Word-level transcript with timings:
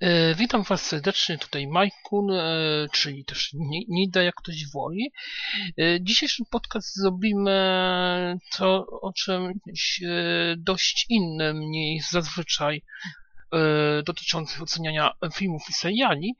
E, 0.00 0.34
witam 0.34 0.62
Was 0.62 0.86
serdecznie, 0.86 1.38
tutaj 1.38 1.66
Majkun, 1.66 2.30
e, 2.30 2.86
czyli 2.92 3.24
też 3.24 3.50
Nida, 3.88 4.22
jak 4.22 4.34
ktoś 4.34 4.70
woli. 4.74 5.12
E, 5.78 6.00
dzisiejszy 6.00 6.42
podcast 6.50 6.96
zrobimy 6.96 8.38
to 8.56 8.86
o 9.02 9.12
czymś 9.12 10.00
dość 10.56 11.06
innym 11.08 11.60
niż 11.60 12.10
zazwyczaj 12.10 12.82
dotyczących 14.06 14.62
oceniania 14.62 15.10
filmów 15.34 15.62
i 15.68 15.72
seriali, 15.72 16.34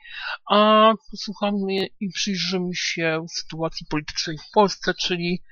a 0.50 0.93
posłuchamy 1.11 1.86
i 2.00 2.09
przyjrzymy 2.14 2.75
się 2.75 3.27
sytuacji 3.30 3.86
politycznej 3.91 4.39
w 4.39 4.50
Polsce, 4.54 4.95
czyli 4.95 5.43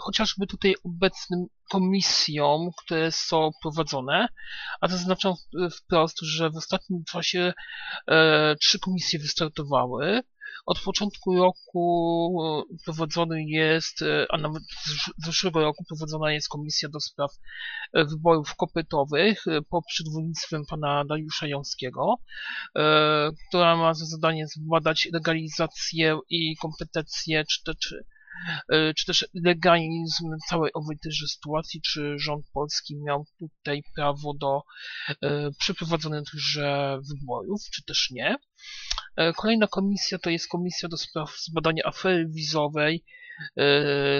chociażby 0.00 0.46
tutaj 0.46 0.74
obecnym 0.84 1.46
komisjom, 1.70 2.70
które 2.78 3.12
są 3.12 3.50
prowadzone, 3.62 4.28
a 4.80 4.88
zaznaczam 4.88 5.34
wprost, 5.76 6.18
że 6.22 6.50
w 6.50 6.56
ostatnim 6.56 7.04
czasie 7.04 7.52
e, 8.08 8.56
trzy 8.56 8.78
komisje 8.78 9.18
wystartowały. 9.18 10.22
Od 10.66 10.80
początku 10.80 11.36
roku 11.36 12.38
prowadzony 12.84 13.44
jest, 13.44 14.02
e, 14.02 14.26
a 14.30 14.38
nawet 14.38 14.62
z 14.62 15.26
zeszłego 15.26 15.60
roku 15.60 15.84
prowadzona 15.88 16.32
jest 16.32 16.48
komisja 16.48 16.88
do 16.88 17.00
spraw 17.00 17.30
e, 17.92 18.04
wyborów 18.04 18.54
kopytowych 18.54 19.46
e, 19.46 19.62
pod 19.62 19.84
przewodnictwem 19.86 20.62
pana 20.70 21.04
Dariusza 21.04 21.46
Jąskiego, 21.46 22.14
która 23.48 23.76
ma 23.76 23.94
za 23.94 24.06
zadanie 24.06 24.46
zbadać 24.46 25.08
legalizację 25.12 26.18
i 26.30 26.56
kompetencje 26.56 27.44
czy, 27.44 27.74
czy 27.82 28.04
E, 28.68 28.94
czy 28.94 29.06
też 29.06 29.28
legalizm 29.34 30.24
całej 30.48 30.72
owej 30.74 30.98
też 30.98 31.24
sytuacji, 31.34 31.80
czy 31.80 32.18
rząd 32.18 32.46
polski 32.52 32.96
miał 32.96 33.26
tutaj 33.38 33.82
prawo 33.94 34.34
do 34.34 34.62
e, 35.22 35.50
przeprowadzenia 35.58 36.22
tychże 36.30 36.98
wyborów, 37.10 37.60
czy 37.72 37.84
też 37.84 38.08
nie. 38.10 38.36
E, 39.16 39.32
kolejna 39.32 39.66
komisja 39.66 40.18
to 40.18 40.30
jest 40.30 40.48
komisja 40.48 40.88
do 40.88 40.96
spraw 40.96 41.38
zbadania 41.40 41.82
afery 41.84 42.26
wizowej 42.28 43.04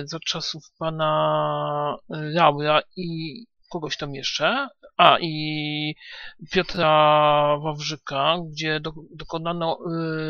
za 0.05 0.21
czasów 0.21 0.63
pana 0.79 1.97
Laura 2.09 2.81
i 2.97 3.45
kogoś 3.71 3.97
tam 3.97 4.15
jeszcze, 4.15 4.69
a 4.97 5.19
i 5.21 5.95
Piotra 6.53 7.59
Wawrzyka, 7.63 8.39
gdzie 8.51 8.81
do, 8.81 8.93
dokonano 9.11 9.79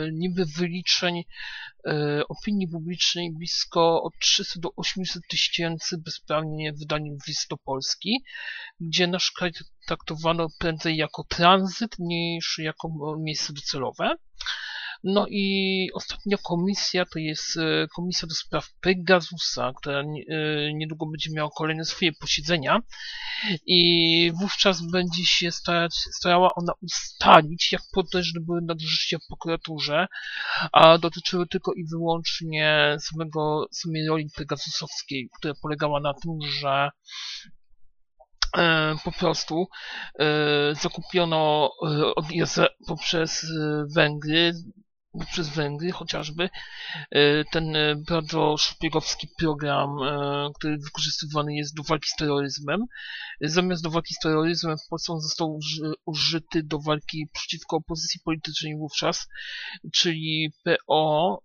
y, 0.06 0.11
niby 0.12 0.45
wyliczeń 0.45 1.19
y, 1.19 1.23
opinii 2.28 2.69
publicznej 2.69 3.33
blisko 3.33 4.03
od 4.03 4.12
300 4.20 4.61
do 4.61 4.70
800 4.77 5.23
tysięcy 5.28 5.98
bezprawnie 5.98 6.73
wydanych 6.73 7.12
wiz 7.27 7.47
do 7.50 7.56
gdzie 8.81 9.06
nasz 9.06 9.31
kraj 9.31 9.53
traktowano 9.86 10.47
prędzej 10.58 10.97
jako 10.97 11.25
tranzyt 11.25 11.98
niż 11.98 12.58
jako 12.58 12.89
miejsce 13.19 13.53
docelowe. 13.53 14.14
No 15.09 15.27
i 15.31 15.89
ostatnia 15.95 16.37
komisja 16.37 17.05
to 17.05 17.19
jest 17.19 17.57
e, 17.57 17.89
komisja 17.97 18.29
do 18.29 18.35
spraw 18.35 18.69
Pegasusa, 18.81 19.73
która 19.77 20.01
e, 20.01 20.05
niedługo 20.75 21.07
będzie 21.07 21.31
miała 21.33 21.51
kolejne 21.57 21.85
swoje 21.85 22.13
posiedzenia. 22.13 22.83
I 23.67 24.33
wówczas 24.41 24.91
będzie 24.91 25.25
się 25.25 25.51
starać, 25.51 25.95
starała 25.95 26.48
ona 26.55 26.73
ustalić, 26.83 27.73
jak 27.73 27.83
potężne 27.93 28.41
były 28.41 28.61
nadużycia 28.63 29.19
w 29.19 29.27
prokuraturze, 29.27 30.07
a 30.73 30.98
dotyczyły 30.98 31.47
tylko 31.47 31.73
i 31.73 31.85
wyłącznie 31.91 32.97
samego, 33.01 33.67
samej 33.73 34.09
roli 34.09 34.29
Pegasusowskiej, 34.37 35.29
która 35.39 35.55
polegała 35.63 36.01
na 36.01 36.15
tym, 36.15 36.33
że 36.61 36.91
e, 38.59 38.95
po 39.05 39.13
prostu 39.13 39.69
zakupiono 40.73 41.70
od 42.17 42.27
poprzez 42.87 43.47
Węgry 43.95 44.53
przez 45.25 45.48
Węgry 45.48 45.92
chociażby 45.92 46.48
e, 47.11 47.45
ten 47.45 47.77
e, 47.77 47.97
bardzo 47.97 48.56
szpiegowski 48.56 49.28
program, 49.39 49.91
e, 50.02 50.51
który 50.58 50.79
wykorzystywany 50.79 51.55
jest 51.55 51.77
do 51.77 51.83
walki 51.83 52.08
z 52.08 52.17
terroryzmem. 52.17 52.85
Zamiast 53.41 53.83
do 53.83 53.91
walki 53.91 54.14
z 54.14 54.18
terroryzmem 54.18 54.77
w 54.79 54.89
Polsce 54.89 55.13
on 55.13 55.20
został 55.20 55.58
użyty 56.07 56.63
do 56.63 56.79
walki 56.79 57.27
przeciwko 57.33 57.77
opozycji 57.77 58.20
politycznej 58.24 58.77
wówczas, 58.77 59.29
czyli 59.92 60.52
PO, 60.64 61.42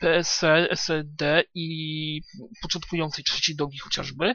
PSL, 0.00 0.68
SLD 0.70 1.42
i 1.54 2.20
początkującej 2.62 3.24
trzeciej 3.24 3.56
drogi 3.56 3.78
chociażby. 3.78 4.34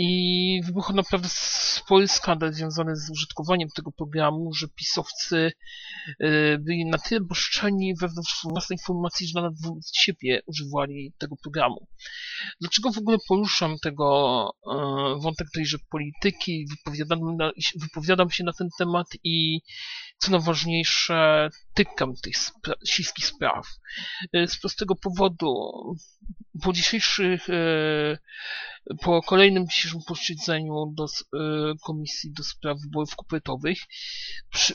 I 0.00 0.60
wybuchł 0.64 0.92
naprawdę 0.92 1.28
spory 1.30 2.08
skandal 2.08 2.52
związany 2.52 2.96
z 2.96 3.10
użytkowaniem 3.10 3.68
tego 3.76 3.92
programu, 3.92 4.54
że 4.54 4.66
pisowcy 4.68 5.52
y, 6.22 6.58
byli 6.60 6.86
na 6.86 6.98
tyle 6.98 7.20
boszczeni 7.20 7.94
wewnątrz 8.00 8.40
własnej 8.44 8.78
formacji, 8.86 9.26
że 9.26 9.40
nawet 9.42 9.62
wobec 9.62 9.90
siebie 9.94 10.40
używali 10.46 11.12
tego 11.18 11.36
programu. 11.42 11.86
Dlaczego 12.60 12.92
w 12.92 12.98
ogóle 12.98 13.18
poruszam 13.28 13.76
tego 13.82 14.50
y, 14.66 15.20
wątek 15.20 15.48
tejże 15.54 15.78
polityki, 15.90 16.66
wypowiadam, 16.70 17.18
wypowiadam 17.76 18.30
się 18.30 18.44
na 18.44 18.52
ten 18.52 18.68
temat 18.78 19.06
i 19.24 19.60
co 20.18 20.30
najważniejsze, 20.30 21.48
tykam 21.74 22.14
tych 22.22 22.36
spra 22.36 22.74
spraw. 23.20 23.66
Y, 24.36 24.48
z 24.48 24.60
prostego 24.60 24.94
powodu, 24.96 25.72
po 26.62 26.72
dzisiejszych 26.72 27.48
po 29.02 29.22
kolejnym 29.22 29.68
dzisiejszym 29.68 30.00
posiedzeniu 30.08 30.92
do, 30.94 31.04
e, 31.04 31.08
Komisji 31.84 32.32
do 32.32 32.44
Spraw 32.44 32.78
Wyborów 32.80 33.16
Kopytowych 33.16 33.78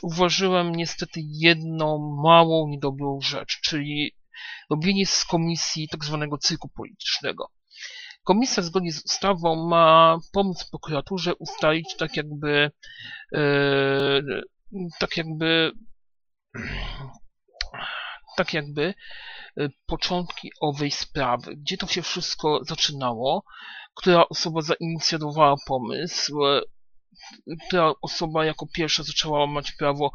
uważyłem 0.02 0.74
niestety 0.74 1.20
jedną 1.24 2.16
małą, 2.22 2.68
niedobrą 2.68 3.20
rzecz, 3.20 3.60
czyli 3.60 4.12
robienie 4.70 5.06
z 5.06 5.24
komisji 5.24 5.88
tak 5.88 6.04
zwanego 6.04 6.38
cyrku 6.38 6.68
politycznego. 6.68 7.50
Komisja 8.24 8.62
zgodnie 8.62 8.92
z 8.92 9.04
ustawą 9.04 9.68
ma 9.68 10.18
pomóc 10.32 10.64
prokuraturze 10.70 11.34
ustalić 11.34 11.96
tak 11.96 12.16
jakby 12.16 12.70
e, 13.32 14.22
tak 15.00 15.16
jakby 15.16 15.72
tak 18.36 18.54
jakby 18.54 18.94
e, 19.60 19.68
początki 19.86 20.50
owej 20.60 20.90
sprawy, 20.90 21.56
gdzie 21.56 21.76
to 21.76 21.86
się 21.86 22.02
wszystko 22.02 22.60
zaczynało, 22.64 23.44
która 23.94 24.28
osoba 24.28 24.60
zainicjowała 24.62 25.56
pomysł, 25.66 26.44
e, 26.44 26.60
która 27.66 27.92
osoba 28.02 28.44
jako 28.44 28.66
pierwsza 28.74 29.02
zaczęła 29.02 29.40
łamać 29.40 29.72
prawo, 29.72 30.10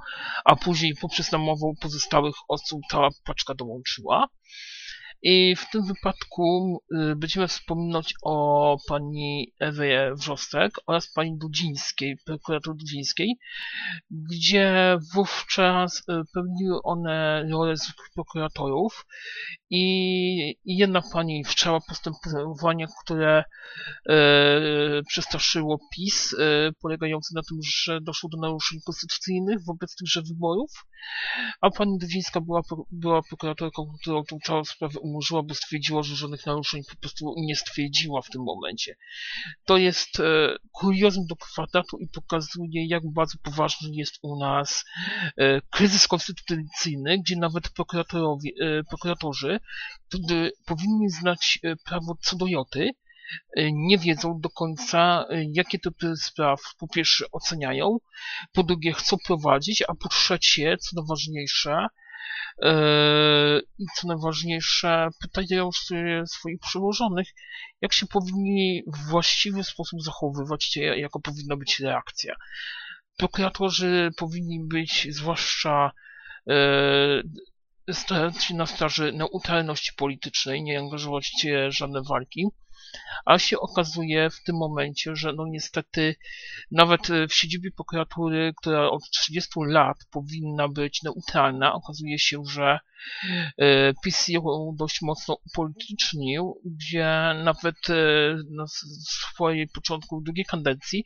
a 0.45 0.55
później 0.55 0.95
poprzez 1.01 1.31
namowę 1.31 1.67
pozostałych 1.81 2.35
osób 2.47 2.81
ta 2.91 3.07
paczka 3.25 3.53
dołączyła. 3.53 4.27
I 5.21 5.55
w 5.55 5.69
tym 5.69 5.85
wypadku 5.85 6.77
y, 7.11 7.15
będziemy 7.15 7.47
wspominać 7.47 8.13
o 8.23 8.77
pani 8.87 9.53
Ewie 9.59 10.11
Wrzostek 10.15 10.71
oraz 10.87 11.13
pani 11.13 11.37
Dudzińskiej, 11.37 12.17
prokurator 12.25 12.75
Dudzińskiej, 12.75 13.37
gdzie 14.11 14.97
wówczas 15.13 15.99
y, 15.99 16.03
pełniły 16.33 16.81
one 16.83 17.45
rolę 17.51 17.77
zwykłych 17.77 18.09
prokuratorów. 18.13 19.05
I 19.69 20.55
jedna 20.65 21.01
pani 21.13 21.43
wszczęła 21.43 21.79
postępowanie, 21.87 22.85
które 23.03 23.43
e, 24.09 25.03
przestraszyło 25.07 25.79
PiS, 25.95 26.35
polegające 26.81 27.35
na 27.35 27.41
tym, 27.49 27.57
że 27.61 28.01
doszło 28.01 28.29
do 28.29 28.37
naruszeń 28.37 28.79
konstytucyjnych 28.85 29.65
wobec 29.65 29.95
tychże 29.95 30.21
wyborów, 30.21 30.71
a 31.61 31.69
pani 31.69 31.97
Dudzińska 31.97 32.41
była, 32.41 32.61
była 32.91 33.21
prokuratorką, 33.29 33.93
która 34.01 34.21
tą 34.29 34.37
całą 34.43 34.63
sprawę 34.65 34.99
umorzyła, 35.09 35.43
bo 35.43 35.53
stwierdziła, 35.53 36.03
że 36.03 36.15
żadnych 36.15 36.45
naruszeń 36.45 36.81
po 36.89 36.95
prostu 36.95 37.33
nie 37.37 37.55
stwierdziła 37.55 38.21
w 38.21 38.29
tym 38.29 38.43
momencie. 38.43 38.95
To 39.65 39.77
jest 39.77 40.19
e, 40.19 40.55
kuriozum 40.71 41.25
do 41.29 41.35
kwadratu 41.35 41.97
i 41.97 42.07
pokazuje, 42.07 42.87
jak 42.87 43.03
bardzo 43.13 43.37
poważny 43.43 43.89
jest 43.93 44.19
u 44.21 44.39
nas 44.39 44.85
e, 45.37 45.61
kryzys 45.61 46.07
konstytucyjny, 46.07 47.17
gdzie 47.19 47.35
nawet 47.35 47.69
prokuratorowie, 47.69 48.51
e, 48.61 48.83
prokuratorzy, 48.83 49.59
którzy 50.07 50.51
powinni 50.65 51.09
znać 51.09 51.59
e, 51.63 51.75
prawo 51.75 52.17
co 52.21 52.35
do 52.35 52.47
joty, 52.47 52.89
e, 53.57 53.71
nie 53.71 53.97
wiedzą 53.97 54.39
do 54.39 54.49
końca, 54.49 55.25
e, 55.29 55.43
jakie 55.53 55.79
typy 55.79 56.13
spraw 56.15 56.61
po 56.79 56.87
pierwsze 56.87 57.25
oceniają, 57.31 57.97
po 58.53 58.63
drugie 58.63 58.93
chcą 58.93 59.17
prowadzić, 59.25 59.83
a 59.87 59.95
po 59.95 60.09
trzecie, 60.09 60.77
co 60.77 60.89
najważniejsze, 60.95 61.87
i 63.79 63.85
co 63.95 64.07
najważniejsze, 64.07 65.09
pytają 65.21 65.69
swoich 66.25 66.59
przełożonych, 66.59 67.27
jak 67.81 67.93
się 67.93 68.07
powinni 68.07 68.83
w 68.87 69.09
właściwy 69.09 69.63
sposób 69.63 70.01
zachowywać, 70.01 70.75
jaka 70.75 71.19
powinna 71.19 71.55
być 71.55 71.79
reakcja. 71.79 72.35
Prokuratorzy 73.17 74.11
powinni 74.17 74.59
być, 74.67 75.07
zwłaszcza 75.09 75.91
starać 77.91 78.43
się 78.43 78.55
na 78.55 78.65
straży 78.65 79.11
neutralności 79.11 79.91
politycznej, 79.97 80.63
nie 80.63 80.79
angażować 80.79 81.25
się 81.25 81.69
w 81.71 81.77
żadne 81.77 82.01
walki, 82.09 82.45
a 83.25 83.39
się 83.39 83.59
okazuje 83.59 84.29
w 84.29 84.43
tym 84.43 84.55
momencie, 84.55 85.15
że 85.15 85.33
no 85.33 85.45
niestety 85.47 86.15
nawet 86.71 87.07
w 87.29 87.33
siedzibie 87.33 87.71
prokuratury, 87.71 88.53
która 88.61 88.89
od 88.89 89.09
30 89.11 89.49
lat 89.65 89.97
powinna 90.11 90.67
być 90.67 91.03
neutralna, 91.03 91.73
okazuje 91.73 92.19
się, 92.19 92.43
że 92.45 92.79
e, 93.57 93.93
PiS 94.03 94.27
ją 94.27 94.41
dość 94.77 95.01
mocno 95.01 95.37
upolitycznił, 95.51 96.61
gdzie 96.65 97.33
nawet 97.43 97.89
e, 97.89 97.93
na 98.49 98.65
swojej 99.07 99.67
początku 99.67 100.21
drugiej 100.21 100.45
kadencji 100.45 101.05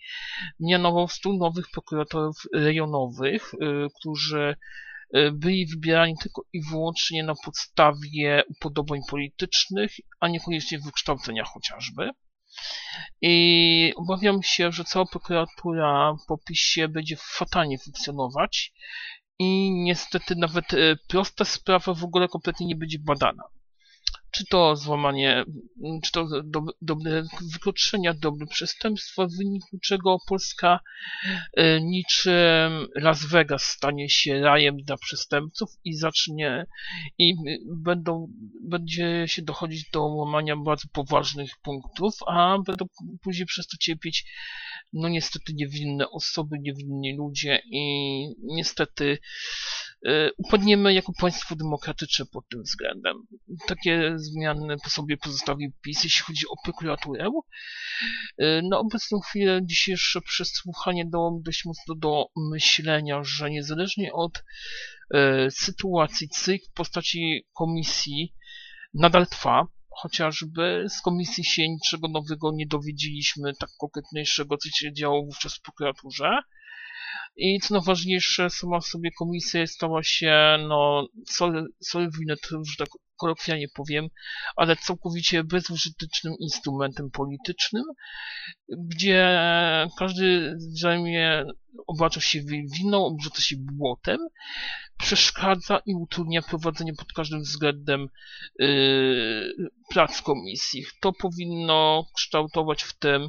mianował 0.60 1.08
100 1.08 1.34
nowych 1.34 1.66
prokuratorów 1.72 2.38
rejonowych, 2.54 3.52
e, 3.54 3.88
którzy 4.00 4.56
byli 5.32 5.66
wybierani 5.66 6.16
tylko 6.18 6.44
i 6.54 6.62
wyłącznie 6.62 7.24
na 7.24 7.34
podstawie 7.46 8.44
upodobań 8.50 9.00
politycznych, 9.10 9.92
a 10.20 10.28
niekoniecznie 10.28 10.80
wykształcenia 10.80 11.44
chociażby. 11.44 12.10
I 13.22 13.94
obawiam 13.96 14.44
się, 14.44 14.72
że 14.72 14.84
cała 14.84 15.06
prokuratura 15.06 16.16
po 16.28 16.38
PiSie 16.38 16.88
będzie 16.88 17.16
fatalnie 17.20 17.78
funkcjonować 17.78 18.74
i 19.40 19.72
niestety 19.72 20.36
nawet 20.36 20.74
e, 20.74 20.96
prosta 21.08 21.46
sprawa 21.46 21.94
w 21.94 22.04
ogóle 22.04 22.28
kompletnie 22.28 22.68
nie 22.68 22.76
będzie 22.76 23.00
badana 23.00 23.44
czy 24.34 24.46
to 24.46 24.76
złamanie, 24.76 25.46
czy 26.04 26.12
to 26.12 26.28
dobre 26.82 27.24
wykroczenia, 27.54 28.14
dobre 28.14 28.48
przestępstwa, 28.48 29.28
w 29.28 29.38
wyniku 29.38 29.80
czego 29.84 30.18
Polska 30.28 30.80
e, 31.58 31.82
niczym 31.82 32.88
Las 32.96 33.26
Vegas 33.26 33.64
stanie 33.64 34.10
się 34.10 34.42
rajem 34.42 34.78
dla 34.78 34.98
przestępców 34.98 35.70
i 35.84 35.96
zacznie 35.96 36.66
i 37.18 37.34
będą, 37.76 38.28
będzie 38.62 39.24
się 39.28 39.42
dochodzić 39.42 39.90
do 39.90 40.04
łamania 40.04 40.56
bardzo 40.56 40.88
poważnych 40.94 41.52
punktów, 41.64 42.14
a 42.28 42.58
będą 42.66 42.86
później 43.24 43.46
przez 43.46 43.68
to 43.68 43.78
cierpieć 43.80 44.26
no 44.94 45.10
niestety 45.10 45.54
niewinne 45.54 46.10
osoby, 46.10 46.58
niewinni 46.60 47.16
ludzie 47.18 47.62
i 47.66 47.82
niestety 48.44 49.18
upadniemy 50.38 50.94
jako 50.94 51.14
państwo 51.20 51.56
demokratyczne 51.56 52.26
pod 52.26 52.50
tym 52.50 52.64
względem. 52.64 53.18
Takie 53.68 54.14
zmiany 54.16 54.76
po 54.84 54.90
sobie 54.90 55.18
pozostawił 55.18 55.72
PiS, 55.82 56.04
jeśli 56.04 56.24
chodzi 56.24 56.48
o 56.48 56.64
prokuraturę. 56.64 57.30
E, 58.38 58.62
na 58.62 58.80
obecną 58.80 59.20
chwilę 59.20 59.60
dzisiejsze 59.64 60.22
przesłuchanie 60.22 61.06
dało 61.06 61.32
mi 61.32 61.44
dość 61.44 61.66
mocno 61.66 61.96
do 61.96 62.26
myślenia, 62.52 63.24
że 63.24 63.52
niezależnie 63.52 64.14
od 64.14 64.44
e, 65.14 65.52
sytuacji 65.52 66.30
CYK 66.30 66.64
w 66.70 66.74
postaci 66.74 67.46
komisji 67.54 68.34
nadal 68.94 69.28
trwa, 69.28 69.68
chociażby 69.90 70.86
z 70.90 71.02
komisji 71.02 71.44
się 71.44 71.70
niczego 71.70 72.08
nowego 72.08 72.52
nie 72.54 72.68
dowiedzieliśmy, 72.68 73.54
tak 73.60 73.70
konkretniejszego, 73.80 74.58
co 74.58 74.70
się 74.70 74.94
działo 74.94 75.26
wówczas 75.26 75.56
w 75.56 75.62
prokuraturze. 75.62 76.40
I 77.36 77.60
co 77.60 77.74
najważniejsze, 77.74 78.50
sama 78.50 78.80
w 78.80 78.86
sobie 78.86 79.12
komisja 79.12 79.68
stała 79.68 80.04
się, 80.04 80.58
no, 80.68 81.08
solwinet, 81.82 82.40
że 82.52 82.76
tak 82.78 82.90
kolokwialnie 83.16 83.68
powiem, 83.76 84.08
ale 84.56 84.76
całkowicie 84.76 85.44
bezużytecznym 85.44 86.34
instrumentem 86.40 87.10
politycznym, 87.12 87.84
gdzie 88.70 89.40
każdy 90.00 90.56
zajmie, 90.58 91.46
obarcza 91.88 92.22
się 92.22 92.42
winą, 92.78 93.06
obrzuca 93.06 93.42
się 93.42 93.56
błotem, 93.60 94.18
przeszkadza 95.00 95.80
i 95.86 95.96
utrudnia 95.96 96.42
prowadzenie 96.42 96.94
pod 96.94 97.14
każdym 97.14 97.42
względem 97.42 98.08
yy, 98.60 99.54
prac 99.90 100.22
komisji. 100.22 100.86
To 101.02 101.14
powinno 101.14 102.06
kształtować 102.16 102.84
w 102.84 102.98
tym, 102.98 103.28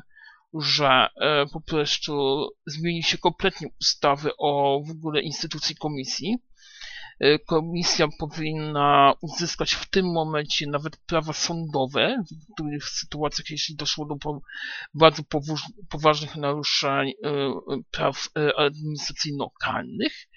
że 0.61 1.09
e, 1.21 1.47
po 1.53 1.61
prostu 1.61 2.47
zmieni 2.67 3.03
się 3.03 3.19
kompletnie 3.19 3.69
ustawy 3.81 4.31
o 4.39 4.81
w 4.87 4.91
ogóle 4.91 5.23
instytucji 5.23 5.77
komisji. 5.77 6.39
E, 7.21 7.39
komisja 7.39 8.09
powinna 8.19 9.15
uzyskać 9.21 9.73
w 9.73 9.91
tym 9.91 10.13
momencie 10.13 10.67
nawet 10.67 10.97
prawa 10.97 11.33
sądowe, 11.33 12.25
w 12.31 12.55
których 12.55 12.85
sytuacjach, 12.85 13.51
jeśli 13.51 13.77
doszło 13.77 14.07
do 14.07 14.41
bardzo 14.95 15.23
poważnych 15.91 16.37
naruszeń 16.37 17.09
e, 17.09 17.15
praw 17.91 18.29
administracyjno-karnych. 18.57 20.29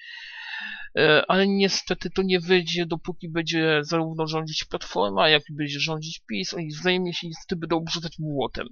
E, 0.98 1.24
ale 1.28 1.48
niestety 1.48 2.10
to 2.10 2.22
nie 2.22 2.40
wyjdzie, 2.40 2.86
dopóki 2.86 3.30
będzie 3.30 3.80
zarówno 3.82 4.28
rządzić 4.28 4.66
Platforma, 4.66 5.30
jak 5.30 5.44
i 5.50 5.54
będzie 5.54 5.80
rządzić 5.80 6.22
PiS. 6.30 6.54
Oni 6.54 6.68
wzajemnie 6.68 7.14
się 7.14 7.28
niestety 7.28 7.56
będą 7.56 7.78
obrzucać 7.78 8.20
młotem. 8.20 8.68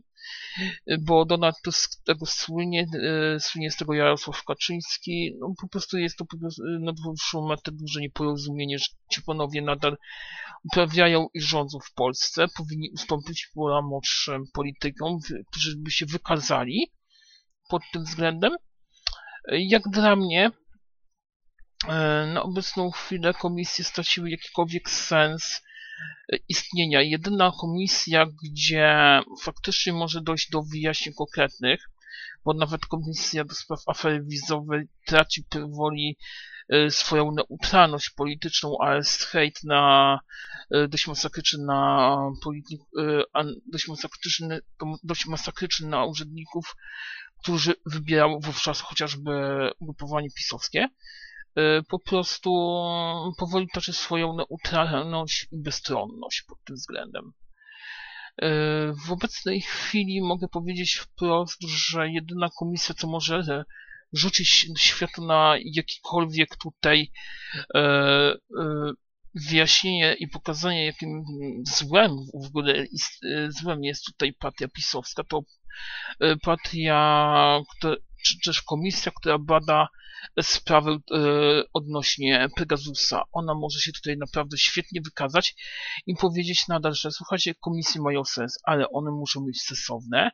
E, 0.88 0.98
bo 0.98 1.26
Donald 1.26 1.56
Tusk 1.64 2.04
tego 2.04 2.26
słynie, 2.26 2.88
e, 3.36 3.40
słynie 3.40 3.72
z 3.72 3.76
tego 3.76 3.94
Jarosław 3.94 4.44
Kaczyński. 4.44 5.36
No 5.40 5.54
po 5.62 5.68
prostu 5.68 5.98
jest 5.98 6.18
to 6.18 6.26
na 6.80 6.94
dłuższą 6.94 7.48
metę 7.48 7.72
duże 7.72 8.02
nieporozumienie, 8.02 8.80
że 8.80 8.86
ci 9.12 9.22
panowie 9.22 9.62
nadal 9.62 9.98
uprawiają 10.64 11.28
i 11.34 11.42
rządzą 11.42 11.80
w 11.80 11.94
Polsce. 11.94 12.46
Powinni 12.58 12.92
ustąpić 12.94 13.50
pola 13.56 13.82
młodszym 13.82 14.44
politykom, 14.54 15.20
którzy 15.52 15.78
by 15.78 15.92
się 15.92 16.06
wykazali 16.06 16.92
pod 17.70 17.82
tym 17.94 18.04
względem. 18.04 18.56
Jak 19.52 19.84
dla 19.90 20.16
mnie, 20.16 20.52
na 22.34 22.44
obecną 22.44 22.92
chwilę 22.92 23.34
komisje 23.34 23.86
straciły 23.86 24.30
jakikolwiek 24.30 24.90
sens 24.90 25.62
e, 26.34 26.38
istnienia. 26.50 27.02
Jedyna 27.02 27.52
komisja, 27.62 28.26
gdzie 28.44 29.22
faktycznie 29.42 29.94
może 29.94 30.22
dojść 30.22 30.50
do 30.50 30.64
wyjaśnień 30.64 31.16
konkretnych, 31.16 31.90
bo 32.46 32.54
nawet 32.54 32.86
komisja 32.86 33.44
do 33.44 33.56
spraw 33.56 33.80
afery 33.88 34.24
wizowej 34.24 34.88
traci 35.06 35.44
powoli 35.50 36.18
e, 36.70 36.92
swoją 36.92 37.32
neutralność 37.32 38.10
polityczną, 38.10 38.78
a 38.82 38.96
jest 38.96 39.36
na 39.64 40.20
dość 40.90 41.08
masakryczny 41.08 41.66
na 41.66 42.18
polityk, 42.44 42.80
dość 43.72 43.88
masakryczny, 43.88 44.60
dość 45.04 45.26
masakryczny 45.26 45.88
na 45.88 46.06
urzędników, 46.06 46.76
którzy 47.42 47.74
wybierały 47.86 48.40
wówczas 48.42 48.82
chociażby 48.82 49.32
ugrupowanie 49.80 50.28
pisowskie. 50.36 50.90
Y, 51.60 51.84
po 51.90 52.00
prostu 52.00 52.52
powoli 53.38 53.68
toczy 53.74 53.94
swoją 53.94 54.36
neutralność 54.36 55.48
i 55.52 55.58
bezstronność 55.58 56.42
pod 56.42 56.58
tym 56.64 56.76
względem. 56.76 57.26
Y, 57.26 58.48
w 59.08 59.12
obecnej 59.12 59.62
chwili 59.62 60.22
mogę 60.22 60.48
powiedzieć 60.48 60.94
wprost, 60.96 61.62
że 61.68 62.10
jedyna 62.10 62.50
komisja, 62.60 62.96
co 62.96 63.08
może 63.08 63.66
rzucić 64.14 64.68
światło 64.78 65.26
na 65.26 65.56
jakikolwiek 65.64 66.56
tutaj 66.58 67.12
y, 67.76 67.80
wyjaśnienie 69.36 70.16
i 70.20 70.28
pokazanie, 70.28 70.86
jakim 70.86 71.24
złem 71.78 72.12
w 72.44 72.48
ogóle 72.48 72.86
złem 73.50 73.84
jest 73.84 74.06
tutaj 74.06 74.34
partia 74.34 74.68
pisowska, 74.68 75.24
to 75.24 75.42
partia, 76.42 77.60
czy 78.26 78.40
też 78.46 78.62
komisja, 78.62 79.12
która 79.16 79.40
bada 79.40 79.88
sprawy 80.42 80.92
e, 80.92 80.98
odnośnie 81.74 82.48
Pegasusa. 82.56 83.24
Ona 83.32 83.54
może 83.54 83.80
się 83.80 83.92
tutaj 83.92 84.18
naprawdę 84.18 84.58
świetnie 84.58 85.02
wykazać 85.02 85.56
i 86.06 86.16
powiedzieć 86.16 86.68
nadal, 86.68 86.94
że 86.94 87.12
słuchajcie, 87.12 87.56
komisje 87.56 88.02
mają 88.02 88.24
sens, 88.24 88.58
ale 88.64 88.90
one 88.90 89.12
muszą 89.12 89.46
być 89.46 89.62
sensowne, 89.62 90.32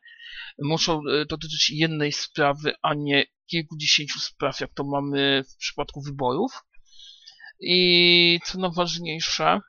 muszą 0.60 1.00
e, 1.00 1.25
dotyczyć 1.25 1.70
jednej 1.70 2.12
sprawy, 2.12 2.74
a 2.81 2.93
nie 2.93 3.25
kilkudziesięciu 3.48 4.20
spraw, 4.20 4.60
jak 4.60 4.74
to 4.74 4.84
mamy 4.84 5.43
w 5.43 5.58
przypadku 5.58 6.01
wyborów. 6.01 6.51
I 7.62 8.39
co 8.46 8.60
najważniejsze, 8.60 9.60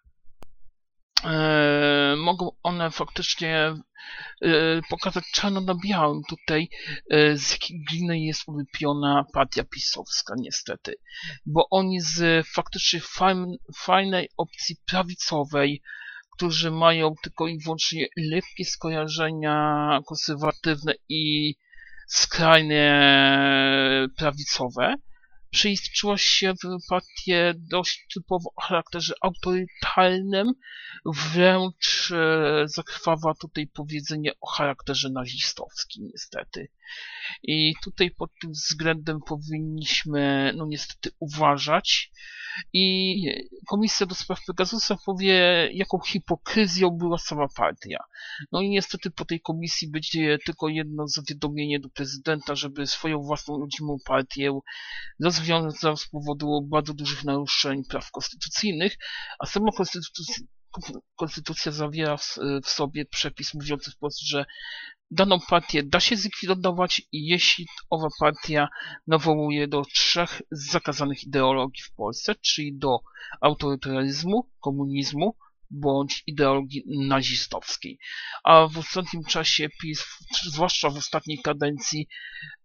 e, 1.24 2.14
mogą 2.16 2.50
one 2.62 2.90
faktycznie 2.90 3.74
E, 4.42 4.80
pokazać 4.90 5.24
czarno 5.32 5.60
na 5.60 5.74
białym 5.74 6.22
tutaj, 6.28 6.68
e, 7.10 7.36
z 7.38 7.50
jakiej 7.52 7.84
gliny 7.90 8.20
jest 8.20 8.48
ulepiona 8.48 9.24
partia 9.32 9.64
pisowska, 9.64 10.34
niestety. 10.38 10.94
Bo 11.46 11.68
oni 11.70 12.00
z 12.00 12.46
faktycznie 12.46 13.00
fajnej 13.76 14.28
opcji 14.36 14.76
prawicowej, 14.86 15.82
którzy 16.36 16.70
mają 16.70 17.14
tylko 17.22 17.48
i 17.48 17.58
wyłącznie 17.58 18.06
lekkie 18.16 18.64
skojarzenia 18.64 20.00
konserwatywne 20.06 20.94
i 21.08 21.54
skrajnie 22.08 23.02
prawicowe, 24.16 24.94
przeistczyła 25.52 26.18
się 26.18 26.54
w 26.54 26.88
partię 26.88 27.54
dość 27.56 28.06
typowo 28.14 28.52
o 28.56 28.60
charakterze 28.60 29.14
autorytarnym, 29.20 30.52
wręcz 31.06 32.10
e, 32.10 32.64
zakrwawa 32.68 33.34
tutaj 33.34 33.66
powiedzenie 33.66 34.32
o 34.40 34.46
charakterze 34.46 35.10
nazistowskim 35.10 36.04
niestety. 36.12 36.68
I 37.42 37.74
tutaj 37.84 38.10
pod 38.10 38.30
tym 38.40 38.52
względem 38.52 39.20
powinniśmy, 39.26 40.52
no 40.56 40.66
niestety, 40.66 41.10
uważać. 41.18 42.12
I 42.72 43.16
Komisja 43.68 44.06
do 44.06 44.14
Spraw 44.14 44.44
Pegasusa 44.46 44.96
powie, 45.06 45.68
jaką 45.72 45.98
hipokryzją 46.00 46.90
była 46.90 47.18
sama 47.18 47.48
partia. 47.56 48.04
No 48.52 48.60
i 48.60 48.68
niestety 48.68 49.10
po 49.10 49.24
tej 49.24 49.40
komisji 49.40 49.90
będzie 49.90 50.38
tylko 50.46 50.68
jedno 50.68 51.08
zawiadomienie 51.08 51.80
do 51.80 51.88
prezydenta, 51.88 52.54
żeby 52.54 52.86
swoją 52.86 53.22
własną 53.22 53.58
rodzimą 53.58 53.96
partię 54.04 54.60
rozwiązał 55.42 55.96
z 55.96 56.08
powodu 56.08 56.60
bardzo 56.62 56.94
dużych 56.94 57.24
naruszeń 57.24 57.84
praw 57.84 58.10
konstytucyjnych, 58.10 58.96
a 59.38 59.46
sama 59.46 59.72
konstytucja 59.76 60.44
konstytucja 61.16 61.72
zawiera 61.72 62.16
w, 62.16 62.38
w, 62.64 62.68
sobie 62.68 63.04
przepis 63.04 63.54
mówiący 63.54 63.90
wprost, 63.90 64.20
że 64.20 64.44
daną 65.10 65.40
partię 65.48 65.82
da 65.82 66.00
się 66.00 66.16
zlikwidować 66.16 67.02
jeśli 67.12 67.66
owa 67.90 68.08
partia 68.20 68.68
nawołuje 69.06 69.68
do 69.68 69.82
trzech 69.84 70.42
zakazanych 70.50 71.24
ideologii 71.24 71.82
w 71.82 71.94
Polsce, 71.94 72.34
czyli 72.34 72.78
do 72.78 72.98
autorytaryzmu, 73.40 74.50
komunizmu 74.60 75.36
bądź 75.72 76.22
ideologii 76.26 76.84
nazistowskiej. 76.86 77.98
A 78.44 78.66
w 78.66 78.78
ostatnim 78.78 79.24
czasie 79.24 79.68
PiS, 79.82 80.04
zwłaszcza 80.42 80.90
w 80.90 80.96
ostatniej 80.96 81.38
kadencji, 81.38 82.08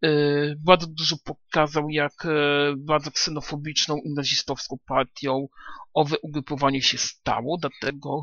yy, 0.01 0.55
bardzo 0.59 0.87
dużo 0.87 1.15
pokazał, 1.23 1.89
jak 1.89 2.13
yy, 2.23 2.75
bardzo 2.77 3.11
ksenofobiczną 3.11 3.97
i 3.97 4.13
nazistowską 4.13 4.77
partią 4.87 5.47
owe 5.93 6.15
ugrupowanie 6.19 6.81
się 6.81 6.97
stało, 6.97 7.57
dlatego 7.61 8.21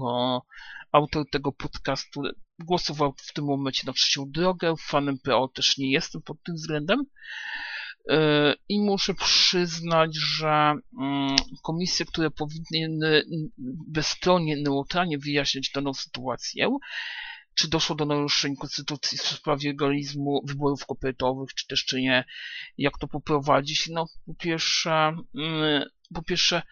autor 0.93 1.31
tego 1.31 1.53
podcastu 1.53 2.23
głosował 2.59 3.15
w 3.17 3.33
tym 3.33 3.45
momencie 3.45 3.83
na 3.87 3.93
trzecią 3.93 4.25
drogę, 4.31 4.75
fanem 4.81 5.19
PO 5.19 5.49
też 5.49 5.79
nie 5.79 5.91
jestem 5.91 6.23
pod 6.23 6.43
tym 6.43 6.55
względem. 6.55 7.05
E, 8.09 8.55
I 8.69 8.81
muszę 8.81 9.15
przyznać, 9.15 10.17
że 10.17 10.75
mm, 11.01 11.37
komisje, 11.63 12.07
które 12.07 12.31
powinny 12.31 13.23
bezstronnie, 13.89 14.57
neutralnie 14.57 15.19
wyjaśniać 15.19 15.71
daną 15.75 15.95
sytuację, 15.95 16.79
czy 17.55 17.69
doszło 17.69 17.97
do 17.97 18.05
naruszeń 18.05 18.57
konstytucji 18.57 19.19
w 19.19 19.23
sprawie 19.23 19.71
egalizmu 19.71 20.41
wyborów 20.47 20.87
kopertowych, 20.87 21.55
czy 21.55 21.67
też 21.67 21.85
czy 21.85 22.03
nie, 22.03 22.25
jak 22.79 22.99
to 22.99 23.09
poprowadzić. 23.09 23.89
No, 23.89 24.07
po 24.27 24.35
pierwsze, 24.35 25.17
mm, 25.35 25.85
po 26.15 26.23
pierwsze, 26.23 26.63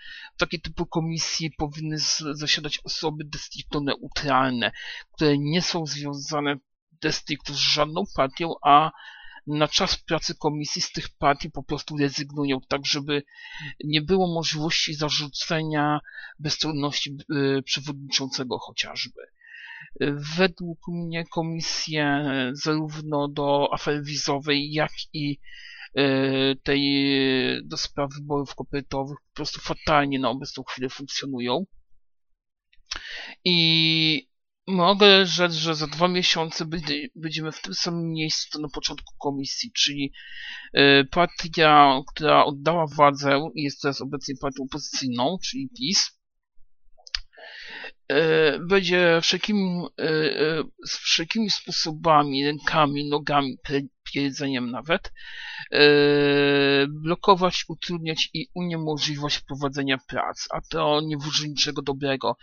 w 0.40 0.62
typu 0.62 0.86
komisji 0.86 1.50
powinny 1.50 1.96
zasiadać 2.32 2.78
osoby 2.84 3.24
de 3.24 3.80
neutralne, 3.80 4.72
które 5.14 5.38
nie 5.38 5.62
są 5.62 5.86
związane 5.86 6.56
de 7.02 7.12
z 7.12 7.24
żadną 7.54 8.04
partią, 8.16 8.54
a 8.62 8.90
na 9.46 9.68
czas 9.68 9.96
pracy 9.96 10.34
komisji 10.34 10.82
z 10.82 10.92
tych 10.92 11.08
partii 11.18 11.50
po 11.50 11.62
prostu 11.62 11.96
rezygnują, 11.96 12.60
tak 12.68 12.86
żeby 12.86 13.22
nie 13.84 14.02
było 14.02 14.34
możliwości 14.34 14.94
zarzucenia 14.94 16.00
bezstronności 16.38 17.16
y, 17.58 17.62
przewodniczącego 17.62 18.58
chociażby. 18.58 19.20
Według 20.36 20.78
mnie 20.88 21.24
komisje 21.26 22.24
zarówno 22.52 23.28
do 23.28 23.68
afery 23.72 24.02
wizowej, 24.02 24.72
jak 24.72 24.92
i 25.12 25.38
y, 25.98 26.56
tej 26.62 26.82
do 27.64 27.76
spraw 27.76 28.10
wyborów 28.14 28.54
kopertowych 28.54 29.18
po 29.28 29.34
prostu 29.34 29.60
fatalnie 29.60 30.18
na 30.18 30.30
obecną 30.30 30.64
chwilę 30.64 30.88
funkcjonują. 30.88 31.66
I 33.44 34.31
Mogę 34.66 35.26
rzec, 35.26 35.52
że 35.52 35.74
za 35.74 35.86
dwa 35.86 36.08
miesiące 36.08 36.64
będziemy 37.16 37.52
w 37.52 37.62
tym 37.62 37.74
samym 37.74 38.10
miejscu 38.10 38.60
na 38.60 38.68
początku 38.68 39.14
komisji, 39.18 39.72
czyli 39.72 40.12
y, 40.76 41.08
partia, 41.10 42.00
która 42.08 42.44
oddała 42.44 42.86
władzę 42.86 43.50
i 43.54 43.62
jest 43.62 43.82
teraz 43.82 44.00
obecnie 44.00 44.34
partią 44.40 44.62
opozycyjną, 44.62 45.38
czyli 45.44 45.68
PiS, 45.78 46.18
y, 48.12 48.16
będzie 48.68 49.18
wszelkimi, 49.22 49.86
y, 50.00 50.64
wszelkimi 50.86 51.50
sposobami, 51.50 52.46
rękami, 52.46 53.08
nogami, 53.08 53.56
jedzeniem 54.14 54.70
nawet, 54.70 55.12
blokować, 56.88 57.64
utrudniać 57.68 58.30
i 58.34 58.48
uniemożliwiać 58.54 59.40
prowadzenia 59.40 59.98
prac, 60.08 60.48
a 60.50 60.60
to 60.60 61.00
nie 61.00 61.16
wróży 61.16 61.48
niczego 61.48 61.82
dobrego. 61.82 62.36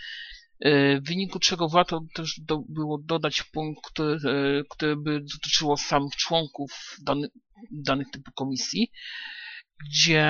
E, 0.61 0.99
w 0.99 1.03
wyniku 1.03 1.39
czego 1.39 1.69
warto 1.69 2.01
też 2.13 2.39
do, 2.39 2.63
było 2.69 2.97
dodać 2.97 3.43
punkt, 3.43 3.81
który, 3.91 4.13
e, 4.13 4.63
który 4.69 4.95
by 4.95 5.19
dotyczyło 5.19 5.77
samych 5.77 6.15
członków 6.15 6.97
dany, 7.05 7.27
danych 7.71 8.07
typu 8.11 8.31
komisji, 8.31 8.91
gdzie 9.85 10.25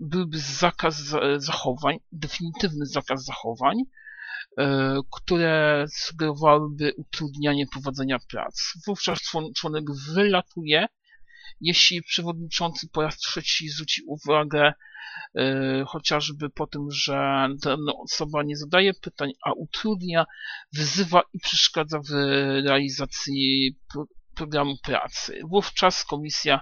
byłby 0.00 0.38
zakaz 0.38 0.96
zachowań, 1.36 1.96
definitywny 2.12 2.86
zakaz 2.86 3.24
zachowań, 3.24 3.76
e, 4.58 4.94
które 5.12 5.84
sugerowałyby 5.88 6.92
utrudnianie 6.96 7.66
prowadzenia 7.72 8.18
prac. 8.30 8.72
Wówczas 8.86 9.18
członek 9.56 9.84
wylatuje, 10.14 10.86
jeśli 11.60 12.02
przewodniczący 12.02 12.88
po 12.88 13.02
raz 13.02 13.16
trzeci 13.16 13.68
zwróci 13.68 14.02
uwagę 14.06 14.72
E, 15.34 15.84
chociażby 15.86 16.50
po 16.50 16.66
tym, 16.66 16.90
że 16.90 17.48
dana 17.62 17.92
osoba 18.04 18.42
nie 18.42 18.56
zadaje 18.56 18.94
pytań, 18.94 19.32
a 19.44 19.52
utrudnia, 19.52 20.24
wyzywa 20.72 21.22
i 21.32 21.38
przeszkadza 21.38 22.00
w 22.00 22.10
realizacji 22.66 23.76
programu 24.34 24.76
pracy. 24.82 25.40
Wówczas 25.50 26.04
komisja 26.04 26.60